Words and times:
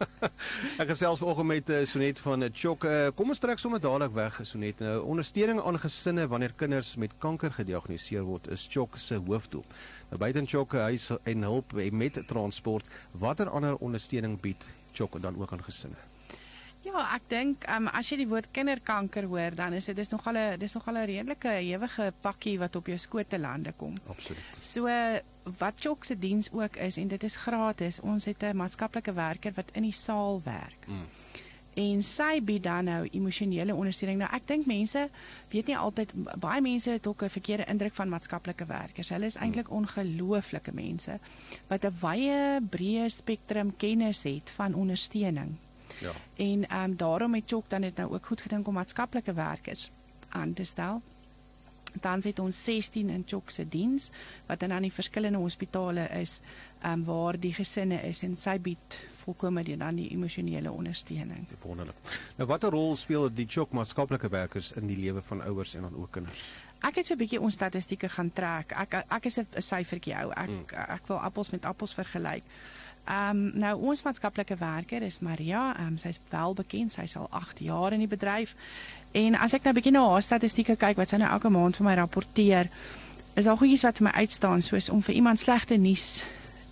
ek 0.82 0.92
gesels 0.92 1.18
vanoggend 1.18 1.50
met 1.50 1.74
uh, 1.74 1.82
Sonet 1.90 2.22
van 2.22 2.46
Chok. 2.54 2.86
Uh, 2.86 3.10
kom 3.18 3.34
ons 3.34 3.42
trek 3.42 3.58
sommer 3.58 3.82
dadelik 3.82 4.14
weg 4.14 4.38
Sonet. 4.46 4.78
Nou 4.86 5.00
ondersteuning 5.16 5.58
aan 5.58 5.80
gesinne 5.82 6.28
wanneer 6.30 6.54
kinders 6.54 6.94
met 7.02 7.18
kanker 7.18 7.50
gediagnoseer 7.58 8.22
word 8.30 8.46
is 8.54 8.68
Chok 8.70 8.94
se 8.94 9.18
hoofdoel. 9.18 9.66
Nou 10.14 10.22
buiten 10.22 10.46
Chok 10.46 10.78
huis 10.86 11.10
en 11.18 11.46
hulp 11.50 11.74
met 11.90 12.22
transport, 12.30 12.86
watter 13.10 13.50
ander 13.50 13.74
ondersteuning 13.82 14.38
bied 14.40 14.70
Chok 14.94 15.18
dan 15.18 15.34
ook 15.34 15.52
aan 15.52 15.66
gesinne? 15.66 16.13
Ja, 16.84 17.00
ek 17.14 17.28
dink 17.30 17.64
um, 17.72 17.86
as 17.96 18.10
jy 18.12 18.18
die 18.20 18.28
woord 18.28 18.50
kinderkanker 18.52 19.24
hoor, 19.30 19.54
dan 19.56 19.72
is 19.72 19.88
dit 19.88 19.96
dis 19.96 20.10
nogal 20.12 20.36
'n 20.36 20.58
dis 20.60 20.74
nogal 20.76 20.98
'n 21.00 21.06
redelike 21.08 21.48
ewige 21.48 22.12
pakkie 22.20 22.58
wat 22.58 22.76
op 22.76 22.86
jou 22.86 22.98
skoot 22.98 23.28
te 23.28 23.38
lande 23.38 23.72
kom. 23.76 23.96
Absoluut. 24.06 24.60
So 24.60 24.88
wat 25.58 25.80
Chok 25.80 26.04
se 26.04 26.18
diens 26.18 26.48
ook 26.52 26.76
is 26.76 26.96
en 26.96 27.08
dit 27.08 27.22
is 27.24 27.36
gratis. 27.36 28.00
Ons 28.00 28.24
het 28.24 28.42
'n 28.42 28.56
maatskaplike 28.56 29.12
werker 29.12 29.52
wat 29.56 29.70
in 29.72 29.82
die 29.82 29.92
saal 29.92 30.40
werk. 30.44 30.86
Mm. 30.86 31.06
En 31.74 32.02
sy 32.02 32.40
bied 32.42 32.62
dan 32.62 32.84
nou 32.84 33.08
emosionele 33.12 33.74
ondersteuning. 33.74 34.18
Nou 34.18 34.30
ek 34.32 34.46
dink 34.46 34.66
mense 34.66 35.08
weet 35.50 35.66
nie 35.66 35.76
altyd 35.76 36.12
baie 36.38 36.60
mense 36.60 36.90
het 36.90 37.06
ook 37.06 37.22
'n 37.22 37.28
verkeerde 37.28 37.64
indruk 37.64 37.94
van 37.94 38.08
maatskaplike 38.08 38.66
werkers. 38.66 39.08
Hulle 39.08 39.26
is 39.26 39.36
eintlik 39.36 39.68
mm. 39.68 39.76
ongelooflike 39.76 40.72
mense 40.72 41.18
wat 41.66 41.84
'n 41.84 41.96
wye 42.00 42.60
breë 42.60 43.08
spektrum 43.08 43.76
kennis 43.76 44.22
het 44.22 44.50
van 44.50 44.74
ondersteuning. 44.74 45.56
Ja. 46.00 46.12
En 46.36 46.68
ehm 46.68 46.90
um, 46.90 46.96
daarom 46.96 47.34
het 47.34 47.44
Chok 47.46 47.64
dan 47.68 47.80
net 47.80 47.96
nou 47.96 48.12
ook 48.12 48.26
goed 48.26 48.40
gedink 48.40 48.68
om 48.68 48.74
maatskaplike 48.74 49.32
werkers 49.32 49.90
aan 50.28 50.52
te 50.52 50.64
stel. 50.64 51.02
Dan 51.92 52.20
het 52.24 52.38
ons 52.38 52.64
16 52.64 53.10
in 53.10 53.22
Chok 53.26 53.50
se 53.50 53.68
diens 53.68 54.10
wat 54.46 54.60
dan 54.60 54.72
aan 54.72 54.82
die 54.82 54.92
verskillende 54.92 55.38
hospitale 55.38 56.08
is, 56.08 56.40
ehm 56.80 56.92
um, 56.92 57.04
waar 57.04 57.40
die 57.40 57.54
gesinne 57.54 58.02
is 58.02 58.22
en 58.22 58.36
sy 58.36 58.58
bied 58.58 59.00
volkome 59.24 59.62
die 59.64 59.76
dan 59.76 59.96
die 59.96 60.10
emosionele 60.12 60.72
ondersteuning. 60.72 61.46
Wonderlik. 61.62 61.94
Nou 62.36 62.48
watter 62.48 62.70
rol 62.70 62.96
speel 62.96 63.30
die 63.32 63.46
Chok 63.48 63.72
maatskaplike 63.72 64.28
werkers 64.28 64.72
in 64.72 64.86
die 64.86 64.96
lewe 64.96 65.22
van 65.22 65.42
ouers 65.42 65.74
en 65.74 65.88
dan 65.88 65.96
ook 65.96 66.10
kinders? 66.10 66.44
Ek 66.84 67.00
het 67.00 67.06
so 67.06 67.14
'n 67.14 67.18
bietjie 67.18 67.40
ons 67.40 67.54
statistieke 67.54 68.08
gaan 68.08 68.30
trek. 68.32 68.72
Ek 68.72 69.04
ek 69.08 69.26
is 69.26 69.38
'n 69.38 69.46
syfertjie 69.58 70.14
ou. 70.22 70.30
Ek 70.30 70.48
mm. 70.48 70.64
ek 70.88 71.06
wil 71.06 71.16
appels 71.16 71.50
met 71.50 71.64
appels 71.64 71.94
vergelyk. 71.94 72.42
Ehm 73.04 73.30
um, 73.30 73.52
nou 73.54 73.74
ons 73.80 74.02
maatskaplike 74.02 74.56
werker 74.56 75.02
is 75.02 75.20
Maria. 75.20 75.74
Ehm 75.76 75.86
um, 75.86 75.98
sy's 75.98 76.20
wel 76.30 76.54
bekend. 76.54 76.92
Sy's 76.92 77.16
al 77.16 77.26
8 77.30 77.58
jaar 77.60 77.92
in 77.92 77.98
die 77.98 78.08
bedryf. 78.08 78.54
En 79.12 79.34
as 79.34 79.52
ek 79.52 79.62
nou 79.62 79.72
'n 79.72 79.74
bietjie 79.74 79.92
na 79.92 80.08
haar 80.10 80.22
statistieke 80.22 80.76
kyk 80.76 80.96
wat 80.96 81.08
sy 81.08 81.16
nou 81.16 81.30
elke 81.30 81.48
maand 81.48 81.76
vir 81.76 81.86
my 81.86 81.94
rapporteer, 81.94 82.70
is 83.34 83.44
daar 83.44 83.56
goedjies 83.56 83.82
wat 83.82 83.98
vir 83.98 84.04
my 84.04 84.12
uitstaan 84.12 84.62
soos 84.62 84.88
om 84.88 85.02
vir 85.02 85.14
iemand 85.14 85.40
slegte 85.40 85.76
nuus 85.76 86.24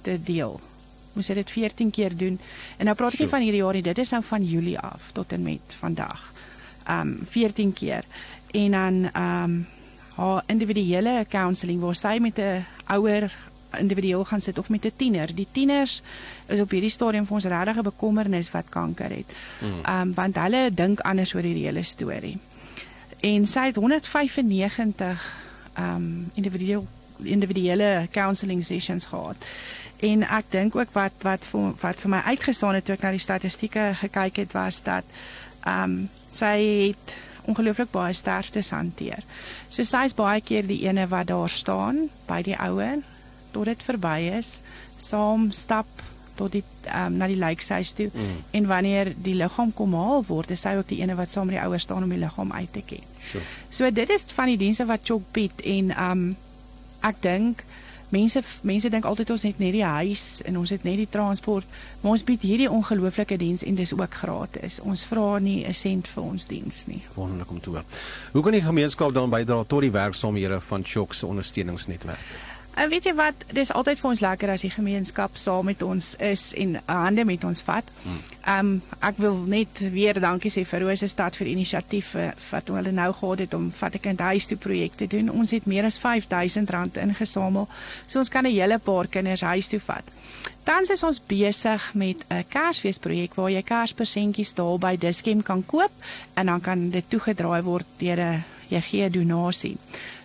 te 0.03 0.23
deel. 0.23 0.61
Moes 1.13 1.27
sy 1.27 1.35
dit 1.35 1.51
14 1.51 1.91
keer 1.91 2.17
doen. 2.17 2.41
En 2.79 2.85
nou 2.85 2.95
praat 2.97 3.13
ek 3.13 3.21
nie 3.21 3.29
van 3.29 3.43
hierdie 3.43 3.61
jaar 3.61 3.75
nie. 3.75 3.83
Dit 3.83 3.99
is 3.99 4.11
nou 4.11 4.23
van 4.23 4.45
Julie 4.45 4.79
af 4.79 5.11
tot 5.13 5.33
en 5.33 5.43
met 5.43 5.77
vandag. 5.81 6.33
Ehm 6.87 7.01
um, 7.01 7.27
14 7.27 7.73
keer. 7.73 8.05
En 8.53 8.71
dan 8.71 9.11
ehm 9.13 9.45
um, 9.45 9.67
haar 10.17 10.43
individuele 10.47 11.27
counselling 11.29 11.81
waar 11.81 11.95
sy 11.95 12.19
met 12.21 12.39
'n 12.39 12.65
ouer 12.87 13.33
individueel 13.79 14.25
gaan 14.25 14.41
sit 14.41 14.59
of 14.59 14.69
met 14.69 14.85
'n 14.85 14.93
tiener. 14.97 15.35
Die 15.35 15.47
tieners 15.51 16.03
is 16.47 16.61
op 16.61 16.71
hierdie 16.71 16.91
stadium 16.91 17.27
vir 17.27 17.35
ons 17.35 17.45
regtig 17.45 17.77
'n 17.77 17.83
bekommernis 17.83 18.51
wat 18.51 18.69
kanker 18.69 19.11
het. 19.11 19.33
Hmm. 19.59 19.81
Ehm 19.83 20.01
um, 20.01 20.15
want 20.15 20.37
hulle 20.37 20.75
dink 20.75 21.01
anders 21.01 21.35
oor 21.35 21.43
die 21.43 21.65
hele 21.65 21.83
storie. 21.83 22.39
En 23.21 23.47
sy 23.47 23.61
het 23.61 23.77
195 23.77 25.41
ehm 25.75 25.95
um, 25.95 26.31
individueel 26.35 26.87
individuele 27.23 28.09
counselling 28.11 28.65
sessions 28.65 29.05
gehad. 29.05 29.37
En 29.97 30.23
ek 30.23 30.45
dink 30.49 30.77
ook 30.77 30.93
wat 30.93 31.13
wat 31.23 31.45
vir 31.45 31.73
wat 31.81 32.01
vir 32.01 32.11
my 32.11 32.19
uitgestaan 32.19 32.75
het 32.75 32.85
toe 32.85 32.95
ek 32.95 33.03
na 33.03 33.11
die 33.11 33.19
statistieke 33.19 33.93
gekyk 33.95 34.37
het 34.37 34.53
was 34.53 34.83
dat 34.83 35.05
ehm 35.65 35.83
um, 35.83 36.09
sy 36.31 36.57
het 36.89 37.15
ongelooflik 37.51 37.91
baie 37.91 38.15
sterftes 38.15 38.71
hanteer. 38.71 39.25
So 39.69 39.85
sy 39.89 40.07
is 40.09 40.17
baie 40.19 40.41
keer 40.45 40.67
die 40.69 40.83
ene 40.87 41.09
wat 41.11 41.31
daar 41.33 41.51
staan 41.51 42.09
by 42.29 42.43
die 42.47 42.57
ouer 42.59 43.03
tot 43.53 43.69
dit 43.69 43.83
verby 43.85 44.19
is, 44.39 44.61
saam 44.97 45.51
stap 45.53 45.89
tot 46.39 46.55
die 46.55 46.63
um, 46.89 47.19
na 47.21 47.29
die 47.29 47.37
lijkhuis 47.37 47.93
toe 47.99 48.09
mm. 48.09 48.37
en 48.57 48.69
wanneer 48.71 49.13
die 49.21 49.35
liggaam 49.37 49.75
kom 49.77 49.97
haal 49.99 50.25
word, 50.29 50.55
is 50.55 50.63
sy 50.65 50.75
ook 50.79 50.89
die 50.89 51.03
ene 51.05 51.17
wat 51.19 51.33
saam 51.33 51.51
met 51.51 51.59
die 51.59 51.65
ouers 51.65 51.85
staan 51.85 52.07
om 52.07 52.13
die 52.13 52.23
liggaam 52.23 52.55
uit 52.55 52.73
te 52.73 52.83
ken. 52.87 53.05
Sure. 53.21 53.45
So 53.69 53.91
dit 53.93 54.11
is 54.11 54.25
van 54.33 54.53
die 54.55 54.61
dienste 54.61 54.89
wat 54.89 55.05
Chok 55.05 55.29
bied 55.37 55.61
en 55.75 55.93
um 56.01 56.25
ek 57.05 57.21
dink 57.25 57.67
mense 58.13 58.43
mense 58.63 58.91
dink 58.93 59.09
altyd 59.09 59.31
ons 59.35 59.47
het 59.49 59.59
net 59.63 59.73
die 59.73 59.85
huis 59.85 60.43
en 60.47 60.59
ons 60.61 60.71
het 60.71 60.85
net 60.85 61.01
die 61.01 61.09
transport, 61.11 61.67
maar 62.01 62.15
ons 62.15 62.25
bied 62.29 62.45
hierdie 62.45 62.71
ongelooflike 62.71 63.37
diens 63.41 63.65
en 63.65 63.79
dis 63.79 63.95
ook 63.97 64.21
gratis. 64.23 64.81
Ons 64.85 65.05
vra 65.09 65.39
nie 65.39 65.65
'n 65.67 65.75
sent 65.75 66.09
vir 66.09 66.23
ons 66.23 66.47
diens 66.47 66.87
nie. 66.87 67.03
Wonderlik 67.15 67.51
om 67.51 67.61
te 67.61 67.71
hoor. 67.71 67.85
Hoe 68.33 68.43
kan 68.43 68.53
die 68.53 68.63
gemeenskap 68.63 69.15
dan 69.15 69.31
bydra 69.31 69.65
tot 69.65 69.81
die 69.81 69.91
werksaamhede 69.91 70.61
van 70.61 70.85
Chok 70.85 71.15
se 71.15 71.27
ondersteuningsnetwerk? 71.27 72.53
En 72.75 72.89
weet 72.89 73.05
jy 73.05 73.13
wat, 73.15 73.45
dis 73.53 73.73
altyd 73.73 74.01
vir 74.01 74.11
ons 74.11 74.21
lekker 74.25 74.51
as 74.55 74.63
die 74.65 74.73
gemeenskap 74.73 75.37
saam 75.37 75.67
met 75.69 75.83
ons 75.85 76.15
is 76.25 76.45
en 76.57 76.79
hande 76.87 77.25
met 77.29 77.45
ons 77.45 77.61
vat. 77.67 77.91
Hmm. 78.03 78.21
Ehm 78.43 78.59
um, 78.59 78.71
ek 79.03 79.19
wil 79.23 79.37
net 79.47 79.81
weer 79.93 80.19
dankie 80.21 80.51
sê 80.51 80.65
vir 80.67 80.85
Rose 80.87 81.09
Stad 81.11 81.37
vir 81.37 81.51
inisiatief 81.53 82.15
wat 82.51 82.71
hulle 82.73 82.93
nou 82.95 83.11
gehad 83.19 83.43
het 83.45 83.55
om 83.55 83.71
vat 83.73 83.95
'n 83.95 84.01
kind 84.01 84.21
huis 84.21 84.47
toe 84.47 84.57
projekte 84.57 85.07
doen. 85.07 85.31
Ons 85.31 85.51
het 85.51 85.67
meer 85.67 85.85
as 85.85 85.99
R5000 85.99 86.99
ingesamel. 87.03 87.69
So 88.07 88.19
ons 88.19 88.29
kan 88.29 88.47
'n 88.47 88.55
hele 88.55 88.79
paar 88.79 89.07
kinders 89.07 89.41
huis 89.41 89.67
toe 89.67 89.81
vat. 89.81 90.05
Tans 90.65 90.91
is 90.91 91.03
ons 91.03 91.21
besig 91.27 91.95
met 91.95 92.25
'n 92.31 92.45
Kersfeesprojek 92.49 93.35
waar 93.35 93.51
jy 93.51 93.63
Kerspersentjies 93.63 94.55
daar 94.55 94.79
by 94.79 94.97
Diskem 94.97 95.43
kan 95.43 95.67
koop 95.67 95.91
en 96.35 96.47
dan 96.47 96.61
kan 96.61 96.91
dit 96.91 97.05
toegedraai 97.09 97.63
word 97.63 97.87
deur 97.99 98.21
'n 98.21 98.45
jy 98.69 98.81
gee 98.81 99.11
donasie. 99.11 99.77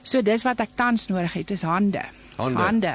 So 0.08 0.24
dis 0.24 0.48
wat 0.48 0.64
ek 0.64 0.78
tans 0.80 1.10
nodig 1.12 1.34
het, 1.36 1.52
is 1.52 1.68
hande. 1.68 2.06
Hande. 2.38 2.62
Hande. 2.62 2.92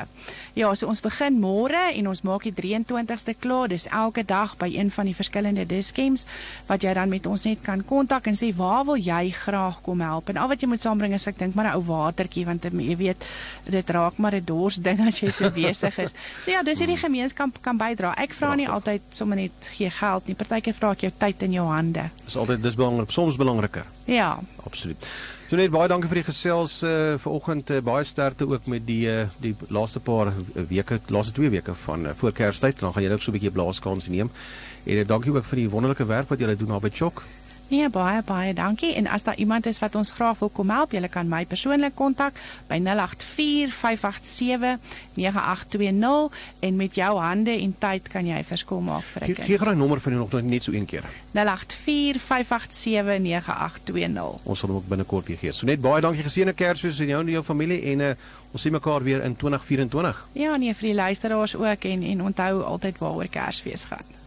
Ja, 0.55 0.69
so 0.79 0.87
ons 0.87 1.01
begin 1.03 1.41
môre 1.43 1.81
en 1.97 2.07
ons 2.07 2.21
maak 2.23 2.45
die 2.47 2.53
23ste 2.55 3.35
klaar. 3.43 3.73
Dis 3.73 3.89
elke 3.91 4.23
dag 4.25 4.55
by 4.61 4.69
een 4.71 4.93
van 4.95 5.09
die 5.11 5.17
verskillende 5.19 5.65
diskems 5.67 6.23
wat 6.69 6.87
jy 6.87 6.93
dan 6.95 7.11
met 7.11 7.27
ons 7.27 7.43
net 7.49 7.59
kan 7.67 7.83
kontak 7.83 8.29
en 8.31 8.39
sê 8.39 8.53
waar 8.55 8.87
wil 8.87 9.01
jy 9.03 9.33
graag 9.35 9.81
kom 9.83 10.05
help? 10.05 10.31
En 10.31 10.39
al 10.45 10.53
wat 10.53 10.63
jy 10.63 10.71
moet 10.71 10.85
saambring 10.85 11.17
is 11.19 11.27
ek 11.27 11.43
dink 11.43 11.59
maar 11.59 11.73
'n 11.73 11.75
ou 11.75 11.83
watertjie 11.91 12.47
want 12.47 12.63
jy 12.63 12.97
weet 12.97 13.27
dit 13.67 13.91
raak 13.91 14.19
maar 14.19 14.35
'n 14.39 14.45
dors 14.45 14.77
ding 14.77 15.01
as 15.01 15.19
jy 15.19 15.31
so 15.31 15.51
besig 15.63 15.99
is. 15.99 16.15
So 16.41 16.51
ja, 16.51 16.63
dis 16.63 16.79
hierdie 16.79 16.97
gemeenskap 17.03 17.59
kan 17.61 17.77
bydra. 17.77 18.15
Ek 18.17 18.33
vra 18.33 18.55
nie 18.55 18.69
altyd 18.69 19.03
sommer 19.11 19.37
net 19.37 19.71
gee 19.75 19.91
geld 19.91 20.27
nie. 20.27 20.35
Partykeer 20.35 20.75
vra 20.75 20.93
ek 20.93 21.01
jou 21.03 21.13
tyd 21.19 21.43
in 21.43 21.53
jou 21.53 21.67
hande. 21.67 22.11
Dis 22.25 22.37
altyd 22.37 22.63
dis 22.63 22.75
belangrik, 22.75 23.11
soms 23.11 23.37
belangriker. 23.37 23.85
Ja. 24.07 24.39
Absoluut. 24.65 25.03
So 25.53 25.59
net 25.61 25.69
baie 25.69 25.85
dankie 25.85 26.09
vir 26.09 26.23
die 26.23 26.25
gesels 26.25 26.79
uh, 26.81 27.19
vanoggend 27.21 27.69
uh, 27.75 27.83
baie 27.85 28.07
sterkte 28.09 28.47
ook 28.49 28.65
met 28.73 28.87
die 28.87 29.03
uh, 29.05 29.27
die 29.45 29.51
laaste 29.69 30.01
paar 30.01 30.31
weke, 30.71 30.97
laaste 31.13 31.35
twee 31.37 31.51
weke 31.53 31.75
van 31.83 32.07
uh, 32.09 32.15
voor 32.17 32.33
Kerstyd. 32.33 32.79
Dan 32.81 32.95
gaan 32.95 33.05
jy 33.05 33.11
net 33.13 33.21
so 33.21 33.29
'n 33.29 33.37
bietjie 33.37 33.53
blaaskans 33.53 34.09
neem. 34.09 34.31
En 34.89 35.03
uh, 35.03 35.05
dankie 35.05 35.35
ook 35.35 35.45
vir 35.45 35.61
die 35.61 35.69
wonderlike 35.69 36.07
werk 36.09 36.33
wat 36.33 36.41
julle 36.41 36.57
doen 36.57 36.73
daar 36.73 36.81
by 36.81 36.89
Chok. 36.89 37.21
Nee, 37.73 37.89
baie 37.89 38.21
baie 38.23 38.53
dankie. 38.55 38.93
En 38.95 39.07
as 39.07 39.23
daar 39.23 39.37
iemand 39.37 39.67
is 39.67 39.79
wat 39.79 39.95
ons 39.95 40.11
graag 40.11 40.39
wil 40.39 40.51
kom 40.53 40.71
help, 40.71 40.93
jy 40.93 41.09
kan 41.09 41.29
my 41.29 41.47
persoonlik 41.49 41.95
kontak 41.97 42.37
by 42.69 42.77
084 42.85 43.73
587 43.73 44.77
9820 45.17 46.37
en 46.61 46.77
met 46.77 46.95
jou 47.01 47.13
hande 47.17 47.55
en 47.57 47.73
tyd 47.79 48.11
kan 48.13 48.29
jy 48.29 48.43
verskil 48.45 48.81
maak 48.85 49.07
vir 49.15 49.23
'n 49.23 49.35
kind. 49.35 49.47
Gee 49.49 49.59
graag 49.59 49.75
'n 49.75 49.79
nommer 49.79 50.01
vir 50.01 50.13
jou 50.13 50.29
nog 50.29 50.43
net 50.43 50.63
so 50.63 50.73
een 50.73 50.85
keer. 50.85 51.05
084 51.33 52.21
587 52.21 53.19
9820. 53.19 54.41
Ons 54.43 54.59
sal 54.59 54.69
hom 54.69 54.79
ook 54.79 54.89
binnekort 54.89 55.27
weer 55.27 55.39
gee. 55.39 55.53
So 55.53 55.67
net 55.67 55.81
baie 55.81 56.01
dankie 56.01 56.23
geseënde 56.23 56.53
Kersfees 56.53 57.01
aan 57.01 57.07
jou 57.07 57.21
en 57.21 57.31
jou 57.31 57.43
familie 57.43 57.83
en 57.83 58.01
uh, 58.01 58.13
ons 58.53 58.63
sien 58.63 58.73
mekaar 58.73 59.03
weer 59.03 59.25
in 59.25 59.37
2024. 59.37 60.29
Ja, 60.33 60.57
nee 60.57 60.75
vir 60.75 60.89
die 60.89 60.95
luisteraars 60.95 61.57
ook 61.57 61.85
en 61.85 62.03
en 62.03 62.23
onthou 62.23 62.63
altyd 62.63 62.99
waaroor 62.99 63.29
Kersfees 63.29 63.85
gaan. 63.85 64.22